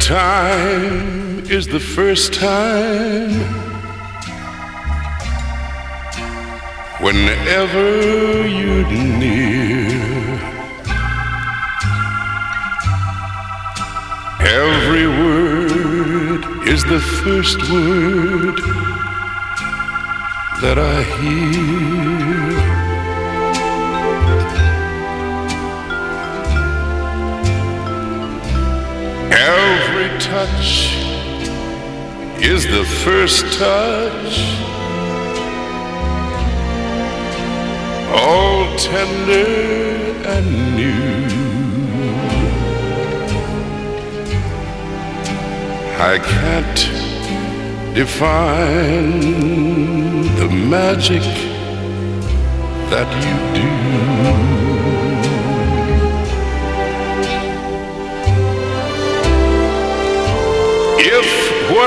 time 0.00 1.44
is 1.50 1.66
the 1.66 1.80
first 1.80 2.32
time. 2.32 3.30
Whenever 7.00 8.46
you're 8.46 8.90
near, 9.18 9.90
every 14.40 15.06
word 15.06 16.68
is 16.68 16.84
the 16.84 17.00
first 17.00 17.58
word 17.70 18.56
that 20.62 20.78
I 20.78 21.02
hear. 21.02 22.69
Touch 30.30 30.94
is 32.40 32.62
the 32.64 32.84
first 33.04 33.42
touch. 33.58 34.34
All 38.14 38.60
tender 38.78 39.50
and 40.34 40.46
new. 40.76 41.26
I 46.12 46.14
can't 46.32 46.80
define 47.96 49.20
the 50.40 50.48
magic 50.74 51.26
that 52.92 53.08
you 53.24 53.36
do. 53.60 54.59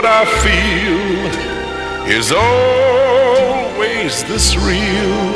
What 0.04 0.12
I 0.12 0.26
feel 0.44 1.32
is 2.12 2.32
always 2.34 4.24
this 4.26 4.58
real, 4.58 5.34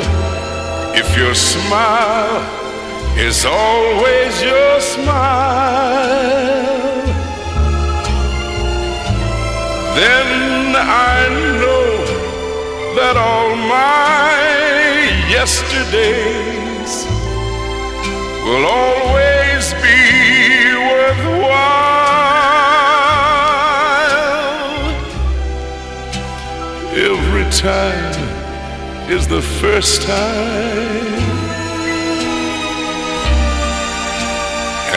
if 0.94 1.16
your 1.16 1.34
smile 1.34 2.42
is 3.16 3.46
always 3.46 4.42
your 4.42 4.80
smile, 4.80 5.86
then 9.96 10.76
I 10.76 11.28
know 11.60 12.04
that 12.96 13.16
all 13.16 13.56
my 13.56 14.34
yesterdays 15.30 17.06
will 18.44 18.66
always 18.66 19.37
Every 26.98 27.48
time 27.52 28.18
is 29.08 29.28
the 29.28 29.40
first 29.40 30.02
time, 30.02 31.22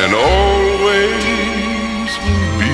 and 0.01 0.11
always 0.15 1.21
will 2.25 2.59
be. 2.59 2.73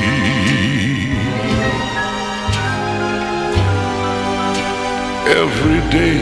Every 5.44 5.82
day 5.92 6.22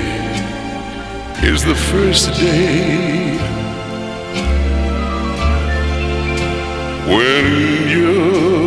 is 1.43 1.63
the 1.63 1.75
first 1.75 2.33
day 2.33 3.37
when 7.05 7.45
you're 7.87 8.64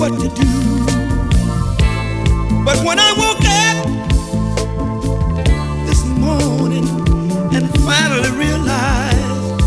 what 0.00 0.18
to 0.18 0.28
do. 0.28 0.50
But 2.64 2.82
when 2.86 2.98
I 2.98 3.12
woke 3.22 3.44
up 3.60 3.86
this 5.86 6.02
morning 6.06 6.88
and 7.54 7.68
finally 7.84 8.30
realized 8.30 9.58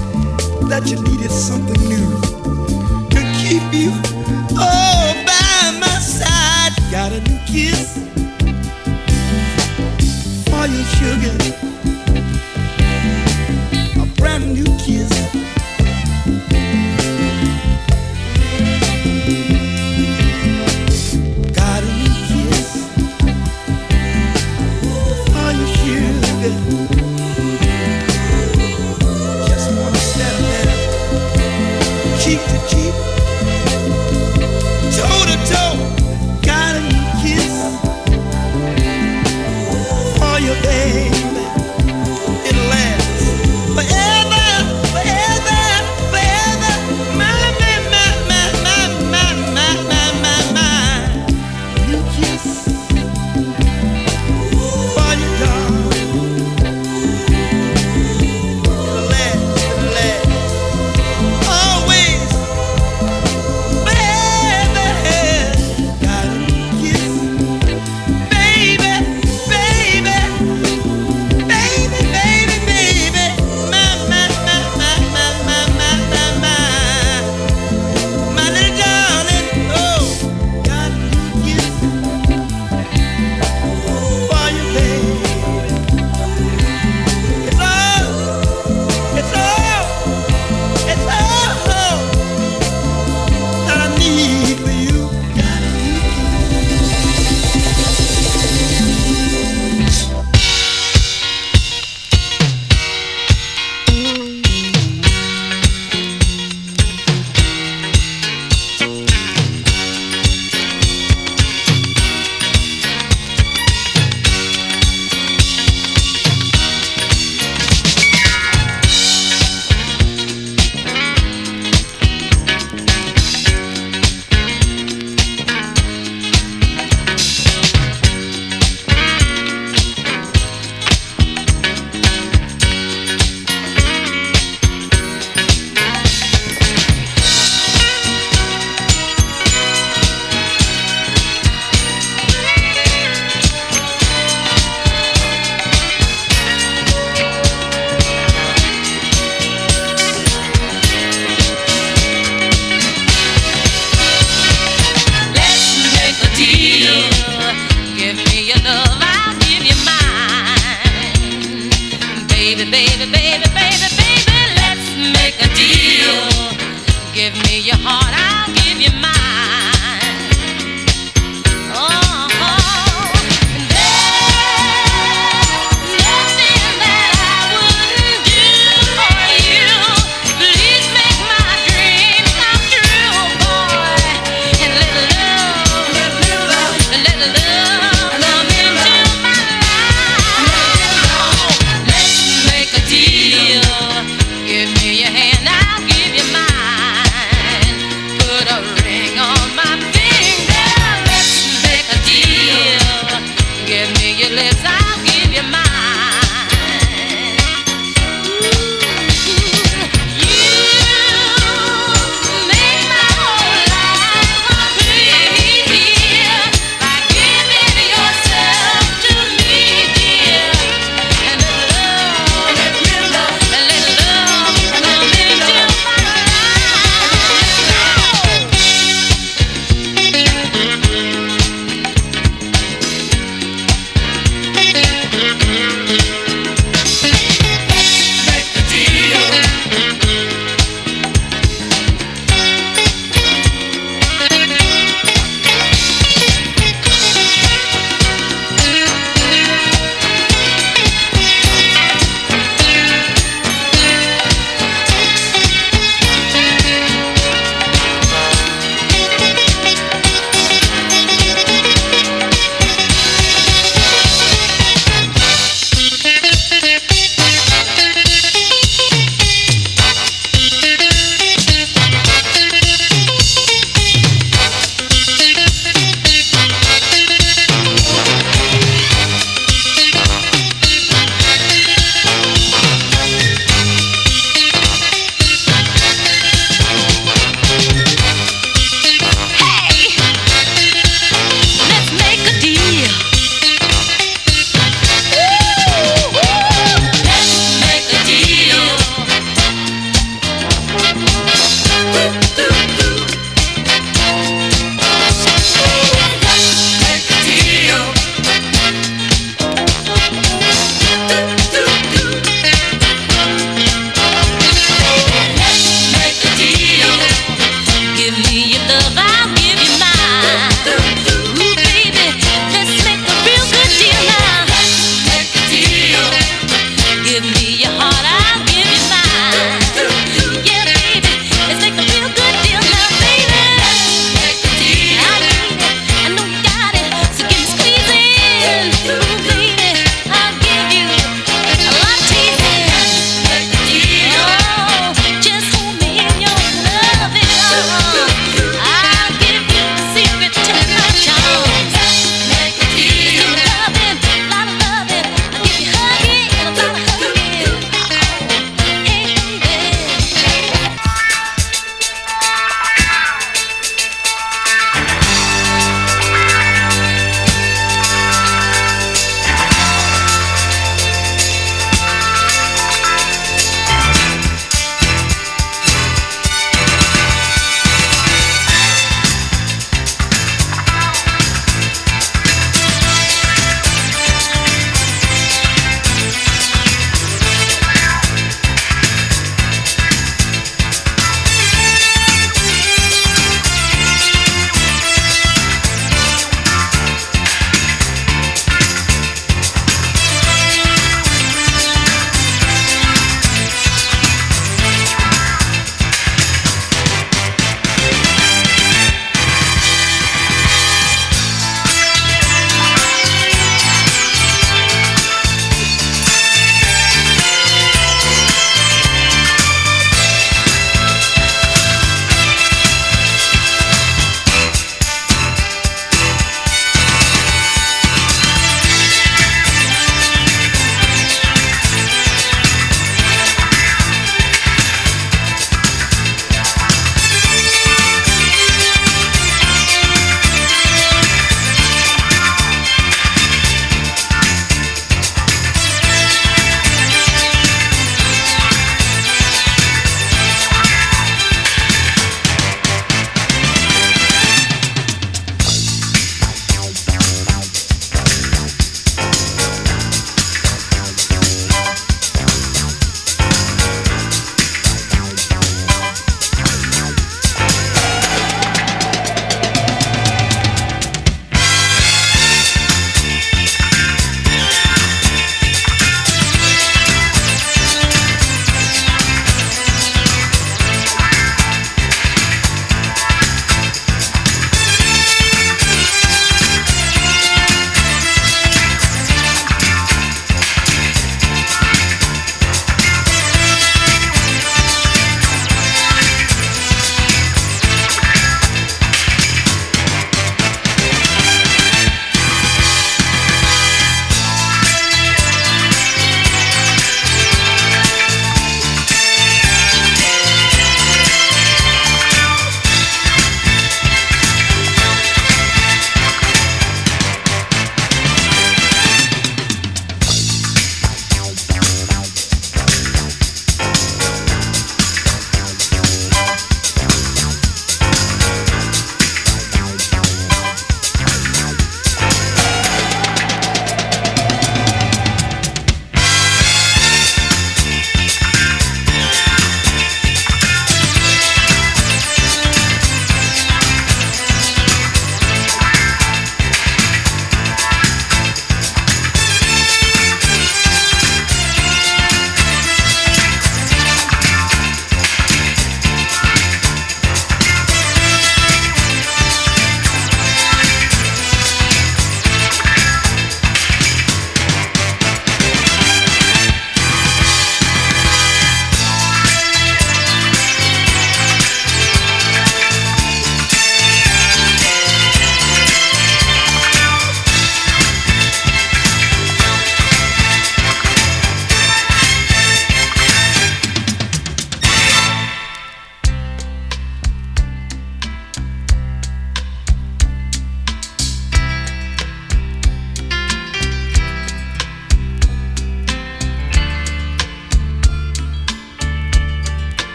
that 0.72 0.90
you 0.90 1.00
needed 1.04 1.30
something 1.30 1.80
new 1.88 2.20
to 3.14 3.20
keep 3.38 3.62
you 3.72 3.92
all 4.60 5.14
by 5.30 5.78
my 5.80 6.00
side, 6.00 6.74
got 6.90 7.12
a 7.12 7.22
new 7.30 7.38
kiss 7.46 8.00
for 10.50 10.66
your 10.66 10.86
sugar. 10.98 11.43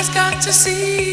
One 0.00 0.40
to 0.40 0.48
us 0.48 1.09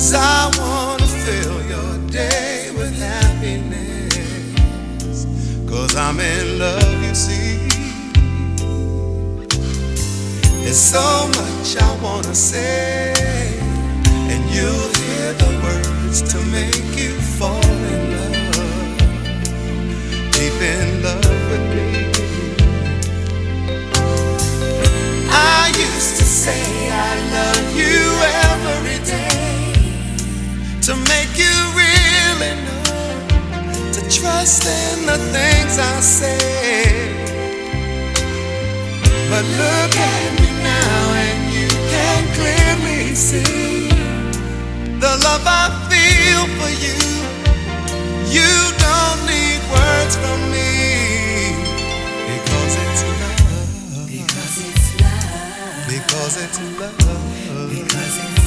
Cause 0.00 0.14
I 0.14 0.50
wanna 0.58 1.06
fill 1.06 1.60
your 1.68 1.98
day 2.08 2.70
with 2.74 2.98
happiness. 2.98 4.16
Cause 5.68 5.94
I'm 5.94 6.18
in 6.18 6.58
love, 6.58 7.02
you 7.04 7.14
see. 7.14 7.68
There's 10.62 10.78
so 10.78 11.28
much 11.28 11.76
I 11.76 11.98
wanna 12.02 12.34
say, 12.34 13.12
and 14.32 14.42
you'll 14.54 14.90
hear 15.02 15.34
the 15.34 15.50
words 15.64 16.22
to 16.32 16.38
make 16.46 16.96
you 16.98 17.20
fall 17.36 17.62
in 17.94 18.02
love, 18.16 18.96
deep 20.32 20.58
in 20.62 21.02
love 21.02 21.50
with 21.50 21.64
me. 21.76 21.90
I 25.28 25.68
used 25.76 26.16
to 26.16 26.24
say 26.24 26.88
I 26.90 27.20
love 27.36 27.76
you 27.76 28.00
to 30.82 30.96
make 30.96 31.36
you 31.36 31.56
really 31.76 32.54
know 32.64 33.92
to 33.92 34.00
trust 34.08 34.64
in 34.64 35.04
the 35.04 35.18
things 35.34 35.78
I 35.78 36.00
say. 36.00 37.14
But 39.28 39.44
look 39.44 39.94
at 39.94 40.40
me 40.40 40.50
now 40.64 41.12
and 41.26 41.52
you 41.52 41.68
can 41.92 42.22
clearly 42.34 43.14
see 43.14 43.88
the 44.98 45.12
love 45.26 45.44
I 45.44 45.68
feel 45.90 46.42
for 46.58 46.72
you. 46.84 46.98
You 48.32 48.52
don't 48.80 49.20
need 49.28 49.60
words 49.76 50.16
from 50.16 50.40
me 50.50 51.52
because 52.32 52.74
it's 52.84 53.02
love. 53.20 54.08
Because 54.08 54.56
it's 54.68 54.86
love. 55.02 55.86
Because 55.88 56.36
it's 56.42 56.58
love. 56.80 57.68
Because 57.68 58.16
it's 58.16 58.34
love. 58.34 58.39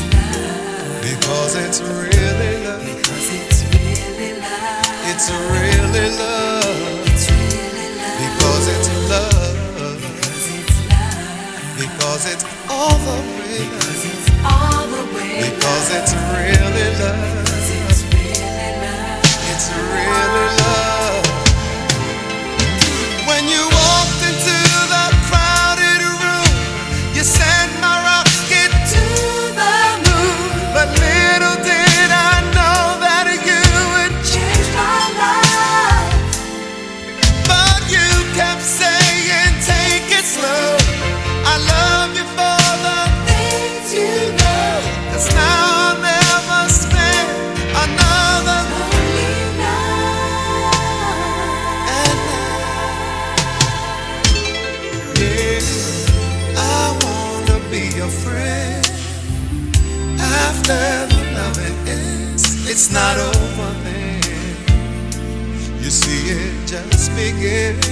Because 1.19 1.55
it's 1.55 1.79
really 1.81 2.65
love. 2.65 2.81
Because 2.81 3.29
it's 3.37 3.61
really 3.69 4.33
love. 4.41 4.81
It's 5.11 5.29
really 5.29 6.09
love. 6.17 7.05
It's 7.05 7.29
really 7.29 7.87
love. 8.01 8.17
Because 8.17 8.65
it's 8.73 8.89
love. 9.13 10.01
Because 10.01 10.45
it's 10.57 10.77
love. 10.89 11.77
Because 11.77 12.23
it's 12.33 12.45
all 12.67 12.97
the 12.97 13.17
way. 13.37 13.61
Because 13.69 14.01
it's 14.09 14.27
all 14.41 14.87
the 14.89 15.03
way 15.13 15.53
Because 15.53 15.87
it's 15.97 16.13
really 16.33 16.89
love. 16.97 17.21
Because 17.45 17.69
it's 17.77 18.01
really 18.09 18.71
love. 18.81 19.21
It's 19.53 19.69
really 19.69 20.49
love. 20.65 21.02
Not 62.93 63.17
over 63.17 63.73
then. 63.83 64.21
You 65.81 65.89
see, 65.89 66.29
it 66.29 66.67
just 66.67 67.11
begins. 67.15 67.85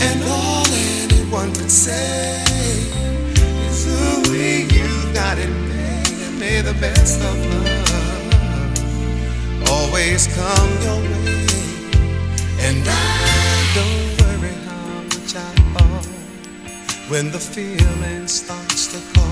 And 0.00 0.22
all 0.24 0.66
anyone 0.66 1.52
can 1.54 1.68
say 1.68 2.42
is, 3.68 3.86
ooh, 3.86 4.32
you 4.34 4.88
got 5.12 5.38
it 5.38 5.50
made, 5.68 6.38
may 6.40 6.60
the 6.62 6.74
best 6.80 7.20
of 7.20 7.36
love 7.52 7.76
always 9.70 10.26
come 10.34 10.70
your 10.82 11.00
way. 11.02 11.46
And 12.66 12.82
I 12.88 12.90
don't 13.76 14.06
worry 14.20 14.56
how 14.64 15.02
much 15.12 15.32
I 15.36 15.38
fall 15.74 16.04
when 17.10 17.30
the 17.30 17.38
feeling 17.38 18.26
starts 18.26 18.86
to 18.92 18.98
call, 19.14 19.25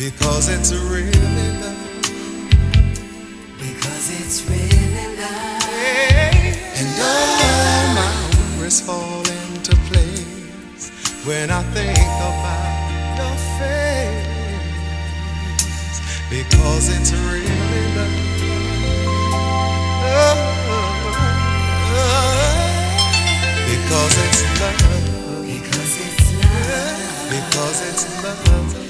because 0.00 0.48
it's 0.48 0.72
really 0.72 1.12
love. 1.60 1.76
Because 3.58 4.06
it's 4.18 4.40
really 4.48 5.08
love. 5.20 5.60
And 6.80 6.88
all 7.04 7.28
my 7.98 8.08
worries 8.56 8.80
fall 8.80 9.20
into 9.20 9.76
place 9.92 10.88
when 11.26 11.50
I 11.50 11.62
think 11.74 11.98
about 11.98 13.18
your 13.18 13.36
face, 13.60 14.24
because 16.30 16.88
it's 16.96 17.12
really 17.12 17.84
love. 17.94 18.16
Oh, 20.02 20.34
oh, 20.76 21.04
oh. 21.92 22.08
Because 23.68 24.14
it's 24.24 24.40
love. 24.60 24.80
Because 25.44 25.92
it's 26.00 26.28
love. 26.40 27.28
Because 27.28 27.78
it's 27.86 28.04
love. 28.24 28.89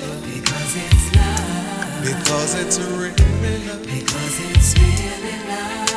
Because 0.70 0.86
it's 0.94 1.16
love. 1.16 2.04
Because 2.04 2.54
it's 2.54 2.78
really 2.78 3.58
love. 3.66 3.82
Because 3.82 4.38
it's 4.38 4.78
really 4.78 5.34
love. 5.50 5.90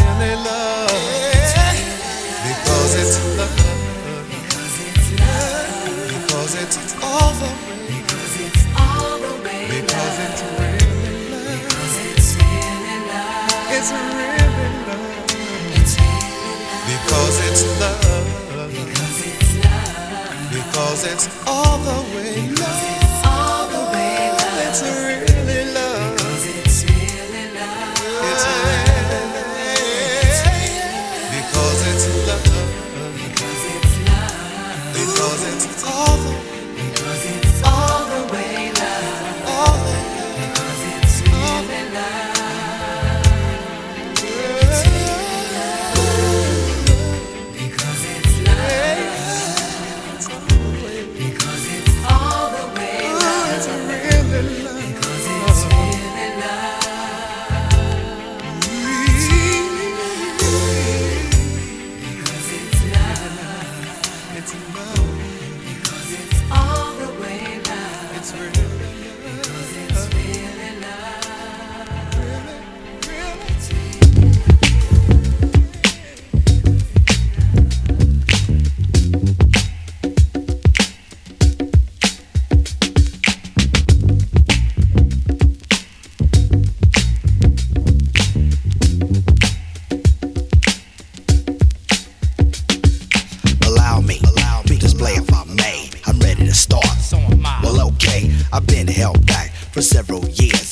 Really 0.00 0.32
love. 0.32 0.88
Because 2.40 2.94
it's 2.96 3.20
love. 3.36 3.52
Because 4.32 4.80
it's 4.80 5.12
love. 5.20 6.08
Because 6.08 6.54
it's 6.56 6.76
all 7.04 7.32
the 7.36 7.52
way. 7.68 7.84
Because 7.92 8.34
it's 8.40 8.64
all 8.80 9.18
the 9.20 9.34
way 9.44 9.68
Because 9.68 10.16
it's 10.24 10.40
really 10.56 11.28
love. 11.28 11.52
Because 11.60 11.96
it's 12.08 12.32
really 12.40 12.96
love. 13.12 13.76
It's 13.76 13.92
really 13.92 14.72
love. 14.88 15.20
It's 15.76 15.94
really 16.00 16.40
love. 16.40 16.88
Because 16.88 17.36
it's 17.44 17.62
love. 17.76 18.72
Because 18.72 19.18
it's 19.20 19.52
love. 19.60 20.48
Because 20.50 21.04
it's 21.12 21.28
all 21.46 21.76
the 21.76 22.00
way 22.16 22.48
love. 22.56 23.01
Love. 24.72 24.88
It's 24.88 25.04
really 25.04 25.31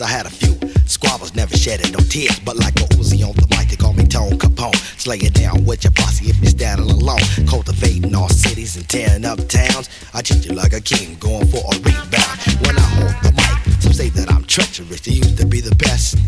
I 0.03 0.07
had 0.07 0.27
a 0.27 0.31
few 0.31 0.59
Squabbles 0.91 1.35
never 1.37 1.57
shedding 1.57 1.93
no 1.93 1.99
tears, 1.99 2.41
but 2.41 2.57
like 2.57 2.75
a 2.81 2.85
Uzi 2.99 3.23
on 3.23 3.35
the 3.37 3.47
mic, 3.57 3.69
they 3.69 3.77
call 3.77 3.93
me 3.93 4.05
Tone 4.05 4.33
Capone. 4.39 4.75
Slay 4.99 5.19
it 5.19 5.35
down 5.35 5.65
with 5.65 5.85
your 5.85 5.93
posse 5.93 6.27
if 6.27 6.37
you're 6.39 6.51
standing 6.51 6.91
alone. 6.91 7.21
Cultivating 7.47 8.13
all 8.15 8.29
cities 8.29 8.77
and 8.77 8.89
tearing 8.89 9.25
up 9.25 9.39
towns. 9.47 9.89
I 10.13 10.21
treat 10.23 10.45
you 10.45 10.53
like 10.53 10.73
a 10.73 10.81
king, 10.81 11.17
going 11.21 11.47
for 11.47 11.63
a 11.63 11.77
rebound. 11.79 12.37
When 12.67 12.77
I 12.77 12.89
hold 12.99 13.15
the 13.23 13.33
mic, 13.39 13.81
some 13.81 13.93
say 13.93 14.09
that 14.11 14.33
I'm 14.33 14.45
treacherous. 14.45 15.07
You 15.07 15.23
used 15.23 15.39
to 15.39 15.47
be 15.47 15.61
the 15.61 15.75
best. 15.77 16.19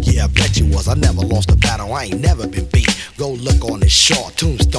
Yeah, 0.00 0.24
I 0.24 0.28
bet 0.28 0.56
you 0.56 0.66
was. 0.66 0.86
I 0.86 0.94
never 0.94 1.22
lost 1.22 1.50
a 1.50 1.56
battle. 1.56 1.92
I 1.92 2.04
ain't 2.04 2.20
never 2.20 2.46
been 2.46 2.66
beat. 2.66 2.94
Go 3.16 3.32
look 3.32 3.64
on 3.64 3.80
this 3.80 3.92
shore, 3.92 4.30
tombstones 4.32 4.71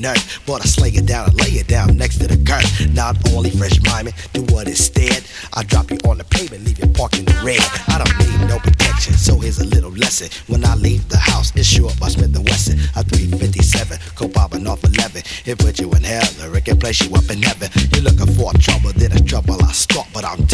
nerve, 0.00 0.42
but 0.46 0.62
I 0.62 0.64
slay 0.64 0.90
it 0.90 1.06
down 1.06 1.30
and 1.30 1.40
lay 1.40 1.58
it 1.60 1.68
down 1.68 1.96
next 1.96 2.18
to 2.18 2.26
the 2.26 2.38
curb. 2.44 2.64
Not 2.94 3.16
only 3.32 3.50
fresh 3.50 3.80
miming, 3.82 4.14
do 4.32 4.42
what 4.54 4.66
instead. 4.68 5.24
I 5.54 5.62
drop 5.64 5.90
you 5.90 5.98
on 6.08 6.18
the 6.18 6.24
pavement, 6.24 6.64
leave 6.64 6.78
you 6.78 6.88
parked 6.88 7.18
in 7.18 7.24
the 7.24 7.36
red. 7.44 7.60
I 7.88 8.02
don't 8.02 8.16
need 8.18 8.48
no 8.48 8.58
protection, 8.58 9.14
so 9.14 9.38
here's 9.38 9.58
a 9.58 9.66
little 9.66 9.90
lesson. 9.90 10.28
When 10.46 10.64
I 10.64 10.74
leave 10.74 11.08
the 11.08 11.18
house, 11.18 11.52
it's 11.54 11.68
sure 11.68 11.90
by 12.00 12.08
Smith 12.08 12.36
Wesson. 12.38 12.78
A 12.96 13.04
357, 13.04 13.98
co 14.14 14.28
popping 14.28 14.66
off 14.66 14.82
11. 14.84 15.22
It 15.44 15.58
put 15.58 15.78
you 15.78 15.90
in 15.92 16.02
hell, 16.02 16.28
or 16.42 16.56
it 16.56 16.64
can 16.64 16.78
place 16.78 17.00
you 17.02 17.14
up 17.14 17.30
in 17.30 17.42
heaven. 17.42 17.70
You're 17.92 18.04
looking 18.04 18.32
for 18.34 18.52
trouble, 18.54 18.92
then 18.94 19.12
it's 19.12 19.22
trouble 19.22 19.62
I 19.62 19.72
start, 19.72 20.08
but 20.12 20.24
I'm 20.24 20.46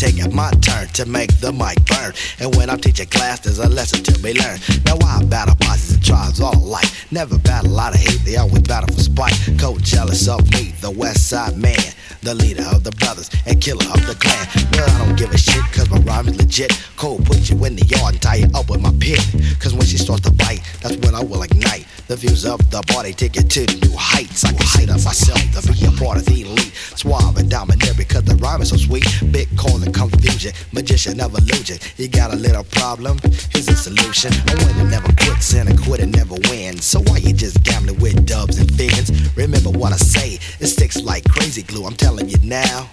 beast. 0.00 0.24
I'm 0.24 0.34
my 0.34 0.50
turn 0.80 0.88
to 0.92 1.06
make 1.06 1.32
the 1.40 1.52
mic 1.52 1.76
burn. 1.86 2.12
And 2.38 2.54
when 2.56 2.70
I'm 2.70 2.78
teaching 2.78 3.06
class, 3.06 3.40
there's 3.40 3.58
a 3.58 3.68
lesson 3.68 4.02
to 4.04 4.18
be 4.20 4.34
learned. 4.34 4.60
Now 4.84 4.96
I 5.04 5.22
battle 5.24 5.56
bosses 5.56 5.94
and 5.94 6.04
tribes 6.04 6.40
all 6.40 6.56
alike. 6.56 6.88
Never 7.10 7.38
battle 7.38 7.78
out 7.78 7.94
of 7.94 8.00
hate, 8.00 8.20
they 8.24 8.36
always 8.36 8.62
battle 8.62 8.94
for 8.94 9.00
spite. 9.00 9.34
Cold 9.58 9.82
jealous 9.82 10.28
of 10.28 10.42
me, 10.52 10.72
the 10.80 10.90
West 10.90 11.28
Side 11.28 11.56
man, 11.56 11.76
the 12.22 12.34
leader 12.34 12.64
of 12.72 12.84
the 12.84 12.92
brothers 12.92 13.30
and 13.46 13.60
killer 13.60 13.84
of 13.92 14.06
the 14.06 14.14
clan. 14.14 14.46
Well, 14.72 14.88
I 14.88 15.06
don't 15.06 15.16
give 15.16 15.32
a 15.32 15.38
shit, 15.38 15.64
cause 15.72 15.90
my 15.90 15.98
rhyme 15.98 16.28
is 16.28 16.36
legit. 16.38 16.72
Cold 16.96 17.26
put 17.26 17.50
you 17.50 17.64
in 17.64 17.76
the 17.76 17.86
yard 17.86 18.14
and 18.14 18.22
tie 18.22 18.36
you 18.36 18.48
up 18.54 18.70
with 18.70 18.80
my 18.80 18.92
pit. 19.00 19.20
Cause 19.58 19.74
when 19.74 19.86
she 19.86 19.98
starts 19.98 20.22
to 20.22 20.32
bite, 20.32 20.62
that's 20.82 20.96
when 20.98 21.14
I 21.14 21.22
will 21.22 21.42
ignite. 21.42 21.86
The 22.08 22.16
views 22.16 22.44
of 22.44 22.58
the 22.70 22.82
body 22.88 23.12
take 23.12 23.36
it 23.36 23.48
to 23.50 23.66
new 23.86 23.96
heights. 23.96 24.44
I 24.44 24.52
consider 24.52 24.92
myself 24.92 25.38
to 25.54 25.72
be 25.72 25.86
a 25.86 25.90
part 25.92 26.18
of 26.18 26.24
the 26.24 26.42
elite. 26.42 26.72
Suave 26.96 27.36
and 27.36 27.48
dominant 27.48 27.96
because 27.96 28.24
the 28.24 28.34
rhyme 28.36 28.62
is 28.62 28.70
so 28.70 28.76
sweet. 28.76 29.04
Big 29.30 29.48
causing 29.56 29.92
confusion, 29.92 30.52
magician 30.72 31.20
of 31.20 31.34
illusion. 31.36 31.78
You 31.96 32.08
got 32.08 32.32
a 32.32 32.36
little 32.36 32.64
problem, 32.64 33.18
here's 33.50 33.68
a 33.68 33.76
solution. 33.76 34.32
A 34.32 34.54
winner 34.66 34.90
never 34.90 35.12
quits 35.12 35.54
and 35.54 35.68
a 35.68 35.76
quitter 35.82 36.06
never 36.06 36.36
wins. 36.48 36.84
So 36.84 37.00
why 37.00 37.18
you 37.18 37.32
just 37.32 37.62
gambling 37.64 37.98
with 38.00 38.26
dubs 38.26 38.58
and 38.58 38.72
fins? 38.74 39.10
Remember 39.36 39.70
what 39.70 39.92
I 39.92 39.96
say, 39.96 40.38
it 40.60 40.66
sticks 40.66 41.00
like 41.02 41.24
crazy 41.28 41.62
glue. 41.62 41.86
I'm 41.86 41.96
telling 41.96 42.28
you 42.28 42.38
now. 42.42 42.88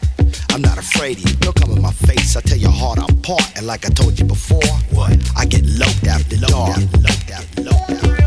I'm 0.50 0.62
not 0.62 0.78
afraid 0.78 1.18
of 1.18 1.30
you. 1.30 1.36
Don't 1.38 1.56
come 1.56 1.72
in 1.72 1.82
my 1.82 1.92
face. 1.92 2.36
I 2.36 2.42
tell 2.42 2.58
your 2.58 2.72
heart 2.72 3.00
apart. 3.00 3.44
And 3.56 3.66
like 3.68 3.86
I 3.86 3.90
told 3.90 4.20
you 4.20 4.26
before, 4.26 4.62
what? 4.92 5.12
I 5.36 5.46
get 5.46 5.64
loc'ed 5.64 6.08
after 6.08 6.38
dark. 6.38 6.78
Loc'ed 6.78 7.32
after, 7.32 7.62
loc'ed 7.62 8.04
after. 8.04 8.27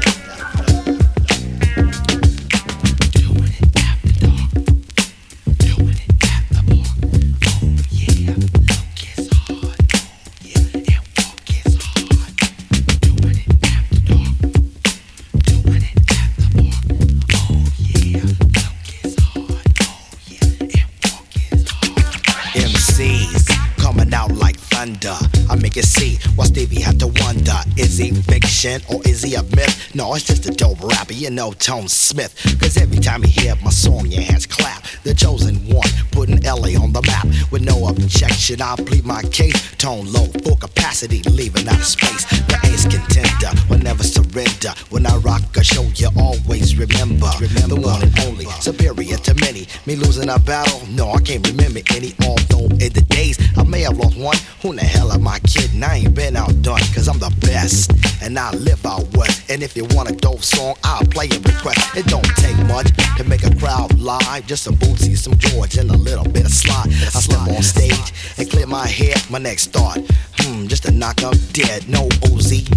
Fiction 28.61 28.95
or 28.95 29.01
is 29.07 29.23
he 29.23 29.35
a 29.35 29.43
myth? 29.43 29.95
No, 29.95 30.15
it's 30.15 30.25
just 30.25 30.47
a 30.47 30.51
dope 30.51 30.83
rapper, 30.83 31.13
you 31.13 31.31
know, 31.31 31.53
Tone 31.53 31.89
Smith. 31.89 32.35
Cause 32.61 32.77
every 32.77 32.99
time 32.99 33.23
you 33.23 33.29
hear 33.29 33.55
my 33.63 33.71
song, 33.71 34.07
your 34.07 34.23
hands 34.23 34.47
clap. 34.47 34.85
The 35.03 35.15
chosen 35.15 35.57
one, 35.67 35.89
putting 36.13 36.41
LA 36.43 36.77
on 36.77 36.93
the 36.93 37.03
map. 37.07 37.27
With 37.51 37.63
no 37.63 37.89
objection, 37.89 38.61
I 38.61 38.77
plead 38.77 39.05
my 39.05 39.23
case. 39.23 39.75
Tone 39.77 40.05
Loc, 40.13 40.29
full 40.45 40.57
capacity, 40.57 41.23
leaving 41.31 41.67
out 41.69 41.81
of 41.81 41.87
space. 41.87 42.25
The 42.47 42.61
ace 42.69 42.85
contender 42.85 43.51
will 43.69 43.79
never 43.79 44.03
surrender. 44.05 44.75
When 44.91 45.07
I 45.07 45.17
rock 45.17 45.43
a 45.57 45.65
show, 45.65 45.85
you 45.97 46.09
always 46.19 46.77
remember. 46.77 47.31
Remember 47.41 47.77
the 47.77 47.81
one 47.81 48.03
and 48.03 48.19
only, 48.21 48.45
superior 48.61 49.17
to 49.17 49.35
many. 49.41 49.67
Me 49.87 49.97
losing 49.97 50.29
a 50.29 50.39
battle, 50.39 50.81
no, 50.91 51.13
I 51.13 51.21
can't 51.21 51.47
remember 51.49 51.81
any. 51.97 52.13
Although 52.27 52.69
in 52.77 52.93
the 52.93 53.05
days 53.09 53.39
I 53.57 53.65
may 53.65 53.81
have 53.81 53.97
lost 53.97 54.19
one, 54.19 54.37
who 54.61 54.75
the 54.75 54.85
hell 54.85 55.13
am 55.13 55.27
I 55.27 55.39
kidding? 55.41 55.83
I 55.83 55.97
ain't 56.05 56.15
been 56.15 56.37
outdone, 56.37 56.85
cause 56.93 57.09
I'm 57.09 57.19
the 57.19 57.35
best. 57.41 57.91
And 58.23 58.39
I 58.39 58.53
live 58.53 58.85
out 58.85 59.09
west. 59.17 59.51
And 59.51 59.63
if 59.63 59.77
you 59.77 59.87
want 59.97 60.11
a 60.11 60.15
dope 60.15 60.45
song, 60.45 60.75
I'll 60.85 61.07
play 61.07 61.29
a 61.33 61.41
request. 61.41 61.97
It 61.97 62.07
don't 62.07 62.29
take 62.37 62.57
much 62.69 62.93
to 63.17 63.25
make 63.25 63.45
a 63.45 63.55
crowd 63.57 63.99
live. 63.99 64.47
Just 64.47 64.65
some 64.65 64.77
bootsy, 64.91 65.17
some 65.17 65.37
George, 65.39 65.77
and 65.77 65.91
a 65.91 65.97
little 65.97 66.25
bit 66.25 66.45
of 66.45 66.53
slide. 66.53 66.89
I 66.89 67.21
step 67.21 67.49
on 67.49 67.63
stage 67.63 68.13
and 68.39 68.51
clear 68.51 68.67
my 68.67 68.87
head. 68.87 69.19
My 69.31 69.39
next 69.39 69.73
thought, 69.73 69.99
hmm, 70.39 70.67
just 70.67 70.85
to 70.85 70.91
knock 70.91 71.23
up 71.23 71.35
dead. 71.53 71.89
No 71.89 72.09
OZ. 72.25 72.69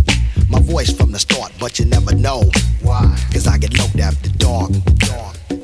My 0.50 0.60
voice 0.60 0.92
from 0.92 1.12
the 1.12 1.20
start, 1.20 1.52
but 1.60 1.80
you 1.80 1.86
never 1.86 2.14
know. 2.14 2.44
Why? 2.82 3.02
Cause 3.32 3.48
I 3.48 3.58
get 3.58 3.72
loc'ed 3.72 4.00
after 4.00 4.30
dark. 4.32 4.72
dark. 4.98 5.63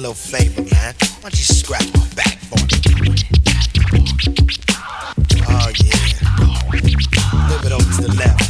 Little 0.00 0.14
favor, 0.14 0.62
man. 0.62 0.94
Why 1.20 1.28
don't 1.28 1.38
you 1.38 1.44
scratch 1.44 1.92
my 1.92 2.06
back 2.14 2.38
for 2.38 2.56
me? 2.56 3.14
Oh, 5.46 5.70
yeah. 5.76 6.00
Move 7.48 7.64
it 7.66 7.72
over 7.72 7.84
to 7.84 8.08
the 8.08 8.14
left. 8.16 8.49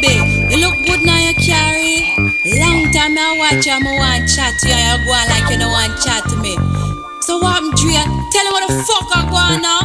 Baby. 0.00 0.24
You 0.48 0.58
look 0.64 0.78
good 0.86 1.02
now, 1.04 1.18
you 1.18 1.34
carry. 1.34 2.14
Long 2.60 2.88
time 2.92 3.18
I 3.18 3.36
watch 3.36 3.66
you, 3.66 3.72
I 3.72 3.80
want 3.82 4.28
chat 4.28 4.54
to 4.60 4.68
you, 4.68 4.76
you 4.76 4.96
go 5.04 5.12
on 5.12 5.26
like 5.28 5.50
you 5.50 5.58
don't 5.58 5.72
want 5.72 5.92
chat 6.00 6.24
to 6.30 6.36
me. 6.40 6.56
So 7.22 7.38
what, 7.38 7.62
Dre? 7.78 7.94
Tell 8.34 8.44
him 8.46 8.52
what 8.52 8.66
the 8.66 8.74
fuck 8.82 9.08
I 9.14 9.22
go 9.30 9.38
on 9.38 9.62
now. 9.62 9.80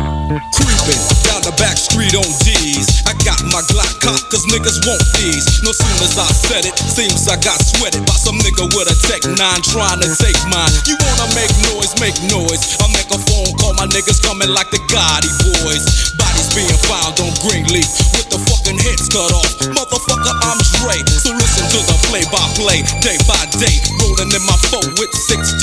Creeping 0.58 1.01
down 1.24 1.45
the 1.45 1.53
back 1.55 1.78
street 1.78 2.18
on 2.18 2.26
D's. 2.41 3.05
I 3.05 3.14
got 3.24 3.39
my 3.53 3.62
Glock 3.70 4.01
cocked 4.01 4.28
cause 4.34 4.43
niggas 4.49 4.82
want 4.88 5.03
these. 5.18 5.45
No 5.62 5.72
sooner 5.72 6.01
as 6.03 6.18
I 6.18 6.28
said 6.34 6.66
it, 6.66 6.76
seems 6.78 7.30
I 7.30 7.38
got 7.38 7.62
sweated 7.62 8.05
by 8.05 8.18
some 8.18 8.38
nigga 8.41 8.66
with 8.74 8.89
a 8.89 8.97
Tech 9.05 9.22
9 9.22 9.38
trying 9.70 10.01
to 10.01 10.10
take 10.18 10.39
mine. 10.49 10.74
You 10.89 10.97
wanna 10.97 11.30
make 11.38 11.53
noise, 11.70 11.93
make 12.01 12.18
noise. 12.28 12.78
I 12.82 12.89
make 12.91 13.10
a 13.14 13.20
phone 13.22 13.53
call, 13.62 13.74
my 13.78 13.86
niggas 13.86 14.20
coming 14.26 14.49
like 14.49 14.70
the 14.74 14.82
Gotti 14.89 15.30
boys. 15.62 16.18
Bodies 16.18 16.37
being 16.58 16.82
found 16.89 17.14
on 17.22 17.30
Greenleaf 17.45 17.86
with 18.18 18.34
the 18.34 18.41
fucking 18.49 18.82
heads 18.82 19.05
cut 19.14 19.30
off. 19.30 19.45
Motherfucker, 19.78 20.34
I'm 20.41 20.58
Dre. 20.82 20.97
So 21.05 21.30
listen 21.38 21.70
to 21.70 21.80
the 21.86 21.97
play 22.10 22.26
by 22.34 22.41
play, 22.58 22.82
day 23.05 23.22
by 23.30 23.38
day. 23.62 23.78
Rolling 24.01 24.34
in 24.34 24.41
my 24.41 24.58
phone 24.74 24.89
with 24.97 25.14
16 25.14 25.53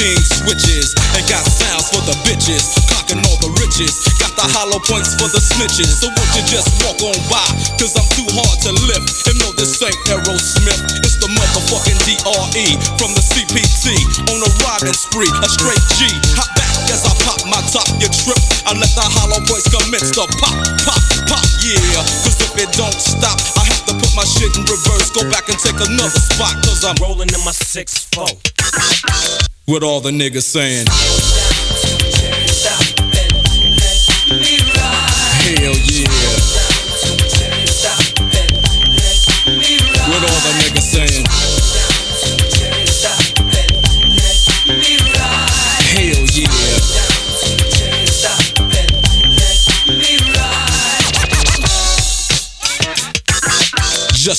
switches. 0.46 0.94
And 1.18 1.26
got 1.26 1.42
sounds 1.42 1.90
for 1.90 1.98
the 2.06 2.14
bitches. 2.22 2.78
Cocking 2.94 3.18
all 3.26 3.38
the 3.42 3.50
riches. 3.58 4.06
Got 4.22 4.38
the 4.38 4.46
hollow 4.46 4.78
points 4.78 5.18
for 5.18 5.26
the 5.34 5.42
snitches. 5.42 5.98
So 5.98 6.14
won't 6.14 6.30
you 6.38 6.46
just 6.46 6.70
walk 6.86 7.02
on 7.02 7.18
by? 7.26 7.42
Cause 7.74 7.98
I'm 7.98 8.06
too 8.14 8.30
hard 8.30 8.62
to 8.70 8.72
lift. 8.86 9.26
And 9.26 9.36
no, 9.42 9.50
this 9.58 9.74
ain't 9.82 9.98
Aerosmith. 10.06 11.02
It's 11.02 11.18
the 11.18 11.26
motherfucking 11.26 11.98
DRE 12.06 12.66
from 13.02 13.10
the 13.18 13.24
CPT. 13.34 13.98
On 14.30 14.38
a 14.38 14.50
riding 14.62 14.94
spree, 14.94 15.32
a 15.42 15.48
straight 15.50 15.82
G. 15.98 16.06
Hop 16.38 16.46
back 16.54 16.63
as 16.90 17.04
I 17.06 17.12
pop 17.24 17.40
my 17.46 17.60
top. 17.70 17.86
You 18.00 18.08
trip. 18.08 18.40
I 18.66 18.72
let 18.74 18.90
the 18.96 19.04
hollow 19.04 19.40
points 19.44 19.68
commence 19.68 20.10
to 20.16 20.24
pop, 20.40 20.56
pop, 20.84 21.00
pop. 21.28 21.44
Yeah. 21.60 22.02
Cause 22.24 22.40
if 22.40 22.56
it 22.58 22.70
don't 22.76 22.96
stop, 22.96 23.38
I 23.60 23.64
have 23.64 23.84
to 23.88 23.94
put 23.94 24.12
my 24.16 24.24
shit 24.24 24.52
in 24.56 24.64
reverse. 24.64 25.10
Go 25.12 25.28
back 25.30 25.48
and 25.48 25.58
take 25.60 25.78
another 25.78 26.20
spot. 26.32 26.56
Cause 26.64 26.84
I'm 26.84 26.96
rolling 27.00 27.28
in 27.28 27.42
my 27.44 27.52
6-4. 27.52 28.26
With 29.66 29.82
all 29.82 30.00
the 30.00 30.10
niggas 30.10 30.44
saying. 30.44 30.86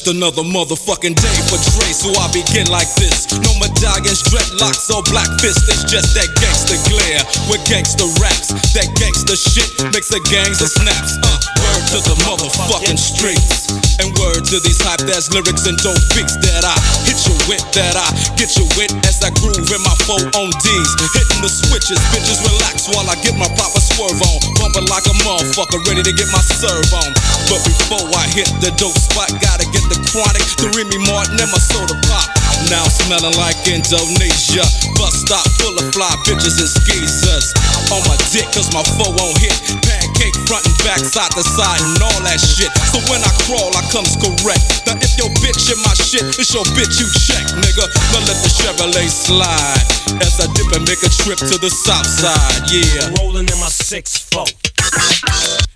Just 0.05 0.17
another 0.17 0.43
motherfucking 0.43 1.15
day 1.17 1.37
for 1.49 1.57
Dre, 1.57 1.89
so 1.89 2.13
I 2.21 2.29
begin 2.29 2.69
like 2.69 2.93
this. 2.93 3.25
No 3.41 3.49
medallions, 3.57 4.21
dreadlocks, 4.21 4.93
or 4.93 5.01
black 5.09 5.25
fists. 5.41 5.65
It's 5.65 5.81
just 5.89 6.13
that 6.13 6.29
gangster 6.37 6.77
glare 6.85 7.25
with 7.49 7.65
gangster 7.65 8.05
raps. 8.21 8.53
That 8.77 8.93
gangster 9.01 9.35
shit 9.35 9.65
makes 9.89 10.09
the 10.09 10.21
gangs 10.29 10.61
and 10.61 10.69
snaps. 10.69 11.17
Uh, 11.25 11.64
to 11.91 11.99
the 12.01 12.15
motherfucking 12.25 12.97
streets. 12.97 13.69
And 14.01 14.11
word 14.19 14.43
to 14.51 14.57
these 14.59 14.81
hype 14.83 15.05
ass 15.11 15.31
lyrics 15.31 15.69
and 15.69 15.77
dope 15.79 16.01
beats 16.11 16.35
that 16.41 16.63
I 16.67 16.75
hit 17.07 17.15
you 17.23 17.35
with, 17.47 17.63
that 17.77 17.95
I 17.95 18.07
get 18.35 18.51
you 18.59 18.67
with 18.75 18.91
as 19.07 19.23
I 19.23 19.31
groove 19.39 19.69
in 19.71 19.81
my 19.85 19.95
four 20.03 20.19
on 20.35 20.49
D's. 20.51 20.91
Hitting 21.15 21.41
the 21.41 21.51
switches, 21.51 21.99
bitches 22.11 22.43
relax 22.43 22.91
while 22.91 23.07
I 23.07 23.15
get 23.23 23.39
my 23.39 23.47
proper 23.55 23.79
swerve 23.79 24.19
on. 24.19 24.37
Bumping 24.59 24.87
like 24.91 25.07
a 25.07 25.15
motherfucker, 25.23 25.79
ready 25.87 26.03
to 26.03 26.13
get 26.13 26.27
my 26.33 26.43
serve 26.43 26.91
on. 26.91 27.11
But 27.47 27.61
before 27.63 28.07
I 28.17 28.27
hit 28.33 28.49
the 28.59 28.73
dope 28.75 28.97
spot, 28.97 29.31
gotta 29.39 29.63
get 29.69 29.85
the 29.87 29.99
chronic, 30.11 30.43
the 30.59 30.73
Remy 30.75 30.99
Martin, 31.07 31.39
and 31.39 31.51
my 31.51 31.61
soda 31.61 31.95
pop. 32.09 32.27
Now 32.67 32.83
smelling 32.89 33.35
like 33.37 33.61
Indonesia. 33.67 34.65
Bus 34.97 35.13
stop 35.23 35.45
full 35.61 35.75
of 35.77 35.87
fly 35.93 36.11
bitches 36.25 36.59
and 36.59 36.71
skeezers. 36.71 37.53
On 37.93 38.01
my 38.09 38.17
dick, 38.33 38.49
cause 38.51 38.71
my 38.73 38.83
foe 38.97 39.13
won't 39.15 39.37
hit. 39.39 40.04
Pancake 40.15 40.35
front 40.47 40.65
and 40.65 40.77
back, 40.83 40.99
side 40.99 41.31
to 41.31 41.43
side, 41.43 41.81
and 41.81 42.01
all 42.01 42.21
that 42.23 42.39
shit. 42.39 42.71
So 42.91 42.99
when 43.11 43.19
I 43.19 43.31
crawl, 43.43 43.75
I 43.75 43.83
comes 43.91 44.15
correct. 44.15 44.87
Now 44.87 44.95
if 44.95 45.11
your 45.19 45.27
bitch 45.43 45.67
in 45.71 45.79
my 45.83 45.93
shit, 45.93 46.23
it's 46.39 46.53
your 46.53 46.63
bitch 46.71 46.99
you 46.99 47.07
check, 47.11 47.43
nigga. 47.59 47.83
Now 48.15 48.23
let 48.23 48.39
the 48.39 48.47
Chevrolet 48.47 49.09
slide. 49.09 49.83
As 50.23 50.39
I 50.39 50.47
dip 50.53 50.71
and 50.71 50.87
make 50.87 51.03
a 51.03 51.09
trip 51.11 51.39
to 51.39 51.57
the 51.59 51.69
south 51.69 52.07
side, 52.07 52.71
yeah. 52.71 53.11
Rolling 53.19 53.47
in 53.47 53.59
my 53.59 53.67
6-4. 53.67 54.47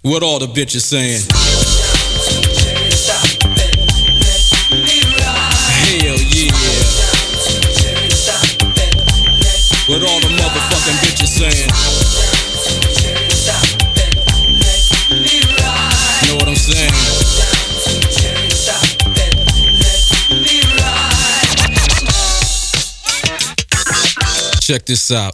What 0.04 0.24
all 0.24 0.40
the 0.40 0.48
bitches 0.48 0.88
saying? 0.88 1.22
Check 24.70 24.86
this 24.86 25.12
out. 25.12 25.34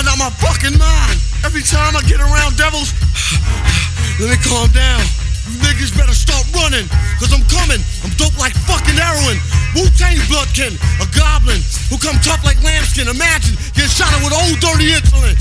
going 0.00 0.16
out 0.16 0.18
my 0.18 0.32
fucking 0.40 0.76
mind. 0.80 1.16
Every 1.44 1.60
time 1.60 1.92
I 1.92 2.00
get 2.08 2.20
around 2.24 2.56
devils, 2.56 2.96
let 4.20 4.32
me 4.32 4.38
calm 4.40 4.72
down. 4.72 5.04
You 5.44 5.60
niggas 5.60 5.92
better 5.92 6.16
start 6.16 6.40
running, 6.56 6.88
cause 7.20 7.32
I'm 7.36 7.44
coming. 7.52 7.84
I'm 8.00 8.12
dope 8.16 8.32
like 8.40 8.56
fucking 8.64 8.96
heroin. 8.96 9.36
Wu-Tang 9.76 10.16
Bloodkin, 10.32 10.72
a 11.04 11.06
goblin 11.12 11.60
who 11.92 12.00
come 12.00 12.16
tough 12.24 12.40
like 12.48 12.56
lambskin. 12.64 13.08
Imagine 13.12 13.60
getting 13.76 13.92
shot 13.92 14.08
with 14.24 14.32
old 14.32 14.56
dirty 14.64 14.88
insulin. 14.96 15.36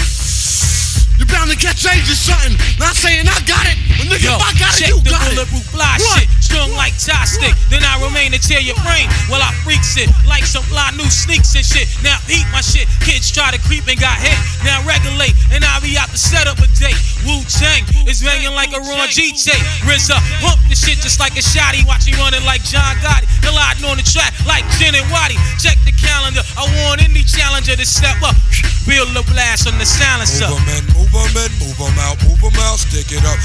You're 1.15 1.27
bound 1.31 1.51
to 1.51 1.57
catch 1.59 1.83
AIDS 1.87 2.11
or 2.11 2.15
something. 2.19 2.55
Not 2.79 2.95
saying 2.99 3.27
I 3.27 3.39
got 3.47 3.63
it, 3.63 3.75
but 3.95 4.07
nigga, 4.11 4.27
Yo, 4.27 4.35
if 4.35 4.43
I 4.43 4.51
got 4.59 4.75
it, 4.75 4.87
you 4.91 4.99
the 5.03 5.11
got 5.11 5.23
it. 5.23 5.35
bulletproof 5.39 5.65
fly 5.71 5.95
What? 5.99 6.19
shit, 6.19 6.27
strung 6.49 6.73
like 6.73 6.97
tie. 6.97 7.29
Then 7.69 7.85
I 7.85 8.01
remain 8.01 8.33
to 8.33 8.41
tear 8.41 8.57
your 8.59 8.75
brain 8.81 9.05
while 9.29 9.45
I 9.45 9.53
freaks 9.61 9.93
it 10.01 10.09
like 10.25 10.49
some 10.49 10.65
fly 10.65 10.89
new 10.97 11.05
sneaks 11.05 11.53
and 11.53 11.61
shit. 11.61 11.85
Now 12.01 12.17
eat 12.25 12.49
my 12.49 12.65
shit. 12.65 12.89
Kids 13.05 13.29
try 13.29 13.53
to 13.53 13.61
creep 13.69 13.85
and 13.85 13.99
got 14.01 14.17
hit. 14.17 14.33
Now 14.65 14.81
regulate 14.81 15.37
and 15.53 15.61
I 15.61 15.77
be 15.79 15.93
out 15.93 16.09
to 16.09 16.17
set 16.17 16.49
up 16.49 16.57
a 16.57 16.67
date. 16.73 16.97
Wu 17.21 17.45
Tang 17.45 17.85
is 18.09 18.25
banging 18.25 18.57
like 18.57 18.73
a 18.73 18.81
Ron 18.81 19.07
G 19.13 19.29
tape. 19.37 19.61
RZA 19.85 20.17
pump 20.41 20.57
the 20.65 20.75
shit 20.75 20.97
just 21.05 21.21
like 21.21 21.37
a 21.37 21.45
shotty. 21.45 21.85
Watch 21.85 22.09
me 22.09 22.17
running 22.17 22.43
like 22.49 22.65
John 22.65 22.97
Gotti. 23.05 23.29
Colliding 23.45 23.85
on 23.85 24.01
the 24.01 24.07
track 24.09 24.33
like 24.49 24.65
Jen 24.81 24.97
and 24.97 25.05
Waddy. 25.13 25.37
Check 25.61 25.77
the 25.85 25.93
calendar. 25.93 26.41
I 26.57 26.65
want 26.81 27.05
any 27.05 27.21
challenger 27.21 27.77
to 27.77 27.85
step 27.85 28.17
up. 28.25 28.35
Build 28.89 29.13
a 29.13 29.21
blast 29.29 29.69
on 29.69 29.77
the 29.77 29.85
silencer. 29.85 30.49
Move 30.49 30.65
'em 30.65 30.81
in, 30.81 30.85
move 30.97 31.13
'em 31.13 31.37
in, 31.45 31.51
move 31.61 31.77
'em 31.77 31.99
out, 32.01 32.17
move 32.25 32.41
'em 32.41 32.57
out, 32.65 32.79
stick 32.79 33.11
it 33.13 33.21
up. 33.21 33.37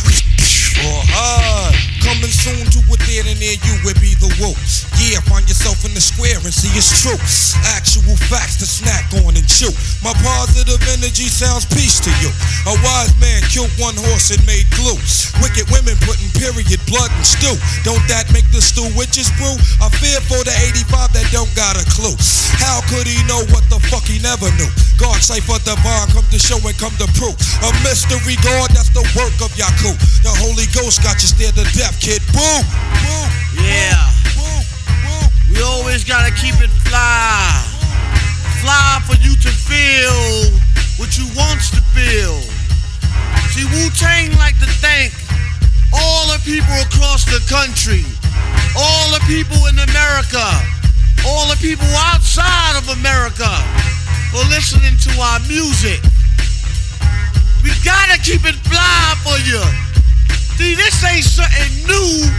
Or 0.82 1.00
high. 1.06 1.70
Coming 2.04 2.28
soon 2.28 2.68
to 2.68 2.80
a 2.92 2.96
theater 3.08 3.32
near 3.40 3.56
you, 3.64 3.74
it 3.88 3.96
be 3.96 4.12
the 4.20 4.28
woo. 4.36 4.52
Yeah, 5.00 5.24
find 5.24 5.48
yourself 5.48 5.88
in 5.88 5.96
the 5.96 6.04
square 6.04 6.36
and 6.36 6.52
see 6.52 6.68
it's 6.76 6.92
true. 7.00 7.16
Actual 7.72 8.16
facts 8.28 8.60
to 8.60 8.66
snack 8.68 9.08
on 9.24 9.32
and 9.32 9.48
chew. 9.48 9.72
My 10.04 10.12
positive 10.20 10.80
energy 10.92 11.32
sounds 11.32 11.64
peace 11.64 12.04
to 12.04 12.12
you. 12.20 12.28
A 12.68 12.76
wise 12.84 13.16
man 13.20 13.40
killed 13.48 13.72
one 13.80 13.96
horse 13.96 14.28
and 14.36 14.40
made 14.44 14.68
glue. 14.76 15.00
Wicked 15.40 15.64
women 15.72 15.96
putting 16.04 16.28
period 16.36 16.80
blood 16.84 17.08
and 17.16 17.24
stew. 17.24 17.56
Don't 17.88 18.04
that 18.12 18.28
make 18.36 18.46
the 18.52 18.60
stew 18.60 18.88
witches 18.92 19.32
brew? 19.40 19.56
I 19.80 19.88
fear 19.96 20.20
for 20.28 20.44
the 20.44 20.52
85 20.52 21.08
that 21.16 21.26
don't 21.32 21.52
got 21.56 21.80
a 21.80 21.84
clue. 21.88 22.16
How 22.60 22.84
could 22.92 23.08
he 23.08 23.16
know 23.24 23.42
what 23.48 23.64
the 23.72 23.80
fuck 23.88 24.04
he 24.04 24.20
never 24.20 24.52
knew? 24.60 24.68
God 25.00 25.18
cipher 25.24 25.58
divine, 25.64 26.08
come 26.12 26.28
to 26.30 26.38
show 26.38 26.60
and 26.62 26.76
come 26.76 26.94
to 27.00 27.08
prove. 27.16 27.34
A 27.64 27.70
mystery 27.82 28.36
God, 28.44 28.70
that's 28.76 28.92
the 28.92 29.04
work 29.16 29.34
of 29.40 29.50
Yaku. 29.56 29.96
The 30.22 30.32
Holy 30.44 30.63
Ghost 30.72 31.02
got 31.02 31.20
you 31.20 31.28
scared 31.28 31.54
to 31.58 31.66
death, 31.76 31.98
kid. 32.00 32.22
Boom! 32.32 32.62
Boom! 33.02 33.28
Yeah. 33.58 33.98
Boom! 34.38 34.62
Boom! 35.02 35.26
We 35.50 35.60
always 35.60 36.04
gotta 36.04 36.30
keep 36.30 36.54
it 36.62 36.70
fly. 36.86 37.42
Fly 38.62 39.02
for 39.04 39.18
you 39.20 39.34
to 39.34 39.50
feel 39.50 40.54
what 40.96 41.18
you 41.18 41.26
wants 41.34 41.70
to 41.74 41.82
feel. 41.92 42.38
See, 43.50 43.66
Wu 43.66 43.90
Tang 43.98 44.30
like 44.38 44.58
to 44.62 44.70
thank 44.80 45.12
all 45.92 46.26
the 46.30 46.40
people 46.46 46.74
across 46.80 47.24
the 47.26 47.42
country, 47.50 48.06
all 48.78 49.10
the 49.12 49.22
people 49.26 49.58
in 49.66 49.78
America, 49.78 50.46
all 51.26 51.46
the 51.50 51.58
people 51.60 51.86
outside 52.14 52.78
of 52.78 52.88
America 52.98 53.50
for 54.30 54.42
listening 54.50 54.96
to 55.02 55.10
our 55.20 55.40
music. 55.46 56.00
We 57.62 57.70
gotta 57.84 58.18
keep 58.22 58.42
it 58.46 58.56
fly 58.66 59.14
for 59.22 59.38
you. 59.46 59.62
See, 60.56 60.74
this 60.76 61.02
ain't 61.04 61.24
something 61.24 61.86
new 61.86 62.30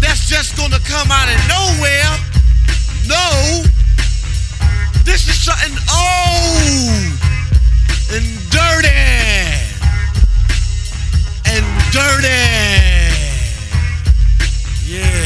that's 0.00 0.28
just 0.28 0.56
gonna 0.56 0.78
come 0.80 1.10
out 1.10 1.28
of 1.28 1.38
nowhere. 1.48 2.18
No. 3.08 3.62
This 5.04 5.26
is 5.26 5.40
something 5.40 5.76
old 5.88 7.16
and 8.12 8.26
dirty. 8.50 8.88
And 11.46 11.64
dirty. 11.92 12.42
Yeah. 14.86 15.21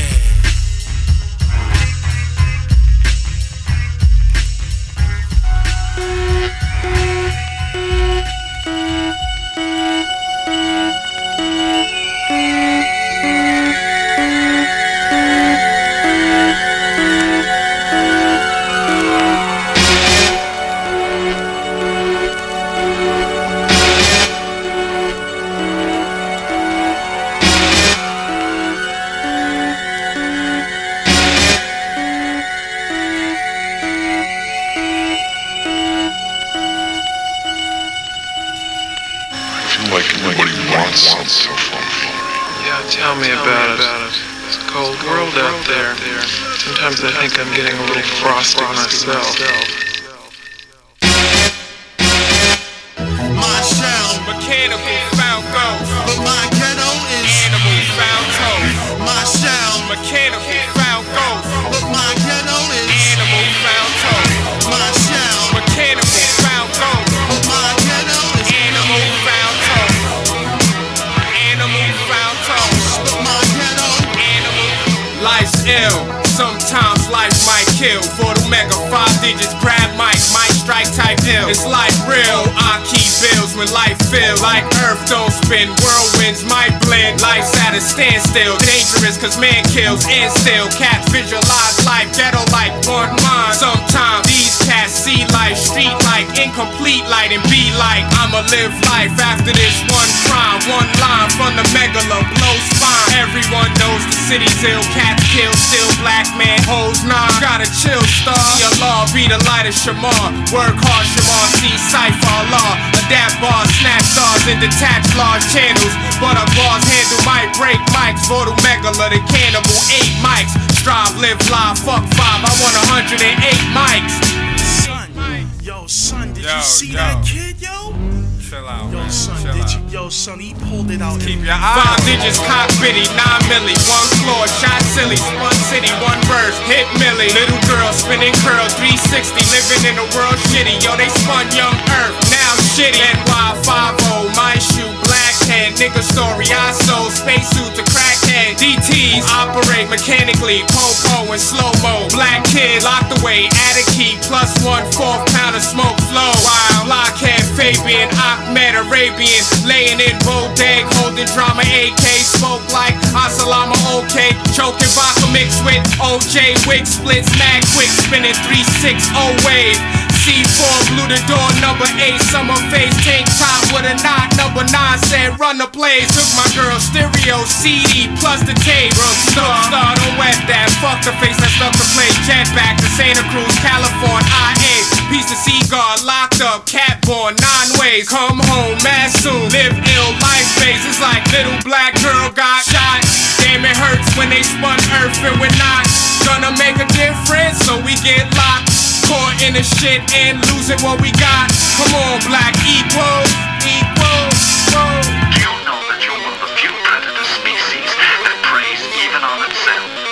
Your 131.47 131.55
eye 131.55 131.78
Five 131.78 132.03
digits, 132.03 132.42
cock 132.42 132.66
bitty, 132.82 133.07
nine 133.14 133.42
milli, 133.47 133.78
one 133.86 134.11
floor, 134.18 134.44
shot 134.59 134.82
silly, 134.90 135.14
spun 135.14 135.55
city, 135.70 135.88
one 136.03 136.18
verse, 136.26 136.59
hit 136.66 136.84
milli. 136.99 137.30
Little 137.30 137.62
girl 137.70 137.94
spinning 137.94 138.34
curl, 138.42 138.66
360, 138.74 139.38
living 139.55 139.82
in 139.86 139.97
a 140.03 140.07
world 140.18 140.38
shitty. 140.51 140.82
Yo, 140.82 140.99
they 140.99 141.07
spun 141.22 141.47
young 141.55 141.76
earth, 142.03 142.16
now 142.34 142.53
shitty. 142.74 142.99
NY50, 142.99 144.34
my 144.34 144.59
shoe, 144.59 144.90
black 145.07 145.34
head, 145.47 145.78
nigga 145.78 146.03
story, 146.03 146.51
I 146.51 146.74
sold 146.74 147.14
spacesuit 147.14 147.78
to 147.78 147.82
crackhead. 147.94 148.16
DTs 148.57 149.22
operate 149.36 149.88
mechanically, 149.92 150.64
popo 150.72 151.28
and 151.32 151.40
slow 151.40 151.70
mo. 151.84 152.09
Black 152.11 152.44
kid 152.48 152.82
locked 152.82 153.12
away, 153.20 153.48
add 153.52 153.76
a 153.76 153.84
key, 153.92 154.16
plus 154.24 154.50
one 154.64 154.84
fourth 154.96 155.24
pound 155.36 155.57
of 155.57 155.62
smoke 155.62 155.96
flow. 156.09 156.32
Wild 156.40 156.88
blockhead, 156.88 157.44
Fabian, 157.52 158.09
Ahmed 158.16 158.74
Arabian, 158.74 159.44
laying 159.68 160.00
in 160.00 160.16
Bodeg, 160.24 160.88
holding 161.00 161.28
drama 161.36 161.62
AK, 161.68 162.04
smoke 162.24 162.64
like 162.72 162.96
Asalama 163.12 163.76
OK, 163.92 164.32
choking 164.57 164.92
vodka 164.96 165.28
mixed 165.32 165.61
with 165.64 165.84
OJ, 166.00 166.57
wig 166.66 166.86
splits, 166.86 167.28
mad 167.38 167.61
quick, 167.76 167.92
spinning 167.92 168.36
360 168.48 169.12
wave. 169.44 170.16
C4 170.27 170.91
blew 170.91 171.07
the 171.07 171.22
door, 171.31 171.47
number 171.62 171.87
8, 171.87 172.18
summer 172.35 172.59
face, 172.66 172.91
tank 173.07 173.31
top 173.39 173.62
with 173.70 173.87
a 173.87 173.95
knot, 174.03 174.27
number 174.35 174.66
9 174.66 174.74
said 175.07 175.39
run 175.39 175.55
the 175.55 175.70
plays. 175.70 176.11
Took 176.11 176.27
my 176.35 176.51
girl 176.51 176.74
stereo, 176.83 177.47
CD, 177.47 178.11
plus 178.18 178.43
the 178.43 178.59
tape. 178.66 178.91
Snow 179.31 179.47
star, 179.70 179.95
don't 179.95 180.18
wet 180.18 180.35
that, 180.51 180.66
fuck 180.83 180.99
the 181.07 181.14
face 181.22 181.39
that 181.39 181.55
stuck 181.55 181.70
the 181.79 181.87
play. 181.95 182.11
Jet 182.27 182.51
back 182.59 182.74
to 182.74 182.91
Santa 182.99 183.22
Cruz, 183.31 183.55
California, 183.62 184.27
IA. 184.27 184.83
Piece 185.14 185.31
of 185.31 185.39
cigar, 185.39 185.95
locked 186.03 186.43
up, 186.43 186.66
cat 186.66 186.99
born, 187.07 187.39
nine 187.39 187.70
ways. 187.79 188.11
Come 188.11 188.43
home, 188.51 188.74
mad 188.83 189.14
soon, 189.22 189.47
live 189.55 189.79
ill, 189.79 190.11
life 190.27 190.51
phase. 190.59 190.83
It's 190.91 190.99
like 190.99 191.22
little 191.31 191.55
black 191.62 191.95
girl 192.03 192.35
got 192.35 192.66
shot. 192.66 192.99
Damn, 193.47 193.62
it 193.62 193.79
hurts 193.79 194.11
when 194.18 194.35
they 194.35 194.43
spun 194.43 194.74
earth 194.99 195.22
and 195.22 195.39
we're 195.39 195.55
not 195.55 195.87
gonna 196.27 196.51
make 196.59 196.83
a 196.83 196.89
difference, 196.99 197.62
so 197.62 197.79
we 197.87 197.95
get 198.03 198.27
locked. 198.35 198.76
Caught 199.07 199.38
in 199.46 199.54
the 199.54 199.62
shit 199.62 200.02
and 200.18 200.42
losing 200.50 200.82
what 200.82 201.00
we 201.00 201.14
got. 201.14 201.46
Come 201.78 201.94
on, 201.94 202.18
black 202.26 202.59
equal, 202.66 203.22
equal, 203.62 204.26
equal. 204.66 204.98
You 205.38 205.46
know 205.62 205.78
that 205.86 206.02
you're 206.02 206.18
one 206.18 206.34
of 206.34 206.42
the 206.42 206.50
few 206.59 206.74
predator 206.82 207.26
species 207.38 207.86
that 207.86 208.34
preys 208.50 208.82
even 209.07 209.22
on 209.22 209.46
itself. 209.46 210.07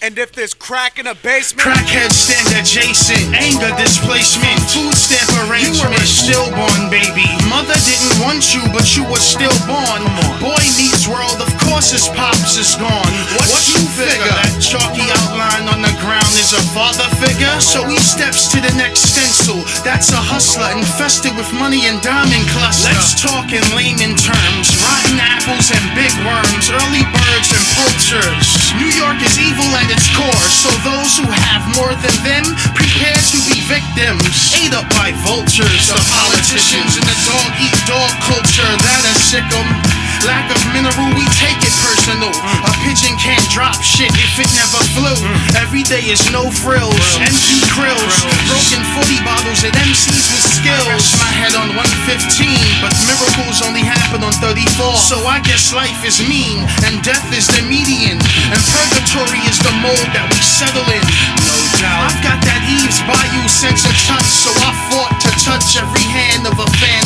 And 0.00 0.14
if 0.16 0.30
there's 0.32 0.54
crack 0.54 1.00
in 1.00 1.10
a 1.10 1.16
basement, 1.16 1.66
Crackheads 1.66 2.14
stand 2.14 2.46
adjacent, 2.54 3.34
anger 3.34 3.74
displacement, 3.74 4.62
food 4.72 4.92
stamp 4.92 5.48
arrangement. 5.48 5.80
You 5.80 5.96
were 5.96 5.96
a 5.96 6.06
stillborn 6.06 6.82
baby. 6.92 7.28
Mother 7.48 7.76
didn't 7.88 8.16
want 8.20 8.52
you, 8.52 8.60
but 8.72 8.84
you 8.92 9.04
were 9.08 9.20
stillborn. 9.20 10.04
Boy 10.40 10.60
meets 10.76 11.08
world, 11.08 11.40
of 11.40 11.48
course 11.64 11.90
his 11.90 12.08
pops 12.12 12.60
is 12.60 12.76
gone. 12.76 13.14
What, 13.48 13.64
you 13.64 13.80
figure? 13.96 14.28
That 14.28 14.60
chalky 14.60 15.04
outline 15.24 15.66
on 15.72 15.80
the 15.80 15.94
ground 16.04 16.32
is 16.36 16.52
a 16.52 16.62
father 16.76 17.08
figure. 17.16 17.56
So 17.64 17.84
he 17.88 17.96
steps 17.96 18.52
to 18.52 18.60
the 18.60 18.72
next 18.76 19.08
stencil. 19.08 19.64
That's 19.82 20.12
a 20.12 20.20
hustler 20.20 20.68
infested 20.76 21.32
with 21.36 21.48
money 21.56 21.88
and 21.88 22.00
diamond 22.04 22.44
cluster. 22.52 22.92
Let's 22.92 23.16
talk 23.16 23.48
in 23.50 23.64
layman 23.72 24.14
terms. 24.20 24.66
Rotten 24.84 25.16
apples 25.16 25.72
and 25.72 25.84
big 25.96 26.12
worms, 26.28 26.68
early 26.68 27.04
birds 27.08 27.48
and 27.56 27.64
poachers. 27.72 28.46
New 28.76 28.92
York 28.92 29.18
is 29.24 29.40
evil 29.40 29.68
at 29.80 29.88
its 29.88 30.06
core, 30.12 30.48
so 30.52 30.68
those 30.84 31.16
who 31.16 31.26
have 31.48 31.64
more 31.74 31.94
than 32.04 32.16
them 32.20 32.44
prepare 32.76 33.16
to 33.16 33.38
be 33.48 33.64
victims. 33.64 34.57
Ate 34.58 34.74
up 34.74 34.90
by 34.90 35.12
vultures, 35.22 35.86
the 35.86 35.94
politicians, 36.10 36.96
and 36.98 37.06
the 37.06 37.18
dog 37.30 37.50
eat 37.62 37.78
dog 37.86 38.10
culture 38.26 38.66
that 38.82 39.04
is 39.06 39.22
sick 39.22 39.46
'em. 39.54 40.07
Lack 40.26 40.50
of 40.50 40.58
mineral, 40.74 41.14
we 41.14 41.24
take 41.38 41.60
it 41.62 41.74
personal. 41.78 42.32
A 42.66 42.72
pigeon 42.82 43.14
can't 43.22 43.44
drop 43.54 43.78
shit 43.78 44.10
if 44.18 44.34
it 44.42 44.50
never 44.58 44.82
flew. 44.96 45.14
Every 45.54 45.86
day 45.86 46.02
is 46.10 46.22
no 46.34 46.50
frills, 46.50 46.98
empty 47.22 47.62
krills, 47.70 48.14
broken 48.50 48.82
40 48.98 49.22
bottles 49.22 49.62
at 49.62 49.74
MCs 49.78 50.26
with 50.32 50.44
skills. 50.58 51.14
My 51.22 51.30
head 51.30 51.54
on 51.54 51.70
115, 51.76 52.50
but 52.82 52.94
miracles 53.06 53.62
only 53.62 53.84
happen 53.86 54.26
on 54.26 54.34
34. 54.42 54.98
So 54.98 55.22
I 55.22 55.38
guess 55.46 55.70
life 55.70 56.02
is 56.02 56.18
mean, 56.26 56.66
and 56.82 56.98
death 57.06 57.26
is 57.30 57.46
the 57.46 57.62
median, 57.70 58.18
and 58.18 58.60
purgatory 58.74 59.42
is 59.46 59.58
the 59.62 59.74
mold 59.78 60.08
that 60.16 60.26
we 60.26 60.40
settle 60.42 60.86
in. 60.90 61.04
No 61.46 61.56
doubt. 61.78 62.10
I've 62.10 62.20
got 62.26 62.38
that 62.42 62.62
Eve's 62.66 62.98
Bayou 63.06 63.46
sense 63.46 63.86
of 63.86 63.94
touch, 64.06 64.26
so 64.26 64.50
I 64.66 64.70
fought 64.90 65.14
to 65.22 65.30
touch 65.46 65.78
every 65.78 66.06
hand 66.10 66.46
of 66.50 66.58
a 66.58 66.68
fan 66.82 66.97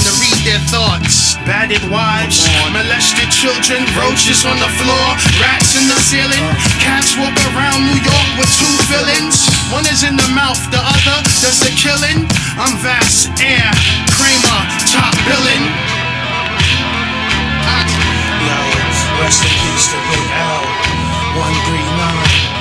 Battered 1.43 1.83
wives, 1.91 2.47
molested 2.71 3.27
children, 3.35 3.83
roaches 3.99 4.47
on 4.47 4.55
the 4.63 4.71
floor, 4.79 5.07
rats 5.43 5.75
in 5.75 5.91
the 5.91 5.99
ceiling. 5.99 6.47
Cats 6.79 7.19
walk 7.19 7.35
around 7.51 7.83
New 7.83 7.99
York 7.99 8.29
with 8.39 8.47
two 8.55 8.77
villains. 8.87 9.51
One 9.75 9.83
is 9.91 10.07
in 10.07 10.15
the 10.15 10.31
mouth, 10.39 10.63
the 10.71 10.79
other 10.79 11.19
does 11.43 11.59
the 11.59 11.75
killing. 11.75 12.31
I'm 12.55 12.79
Vast 12.79 13.35
Aire, 13.43 13.75
Kramer, 14.15 14.61
top. 14.87 15.13
Yo, 18.43 18.59
rest 19.23 19.43
in 19.43 19.51
peace 19.51 19.87
to 19.91 19.99
Big 20.15 20.27
L, 20.31 20.63
139. 21.43 22.52